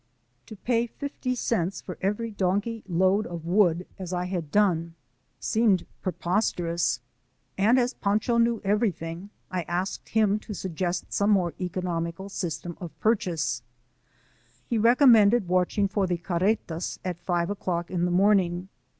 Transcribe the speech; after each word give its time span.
To 0.47 0.55
pay 0.55 0.87
fifty 0.87 1.35
cents 1.35 1.79
for 1.79 1.99
every 2.01 2.31
donkey 2.31 2.83
load 2.87 3.27
of 3.27 3.45
wood, 3.45 3.85
as 3.99 4.11
I 4.13 4.25
had 4.25 4.51
done^ 4.51 4.93
68 4.93 4.93
FACE 4.93 4.93
TO 4.95 4.95
FACE 4.95 4.95
WITH 4.95 5.61
THE 5.61 5.65
MEXICANS. 5.67 5.77
seemed 5.77 6.01
preposterous; 6.81 6.99
and, 7.59 7.79
as 7.79 7.93
Pancho 7.93 8.37
knew 8.39 8.61
everything, 8.63 9.29
I 9.51 9.61
asked 9.67 10.09
him 10.09 10.39
to 10.39 10.55
suggest 10.55 11.13
some 11.13 11.29
more 11.29 11.53
economical 11.61 12.29
system 12.29 12.77
of 12.81 12.99
purchase. 12.99 13.61
He 14.65 14.79
recom 14.79 15.11
mended 15.11 15.47
watching 15.47 15.87
for 15.87 16.07
the 16.07 16.17
carretas 16.17 16.97
at 17.05 17.19
five 17.21 17.51
o'clock 17.51 17.91
in 17.91 18.05
the 18.05 18.09
morning. 18.09 18.69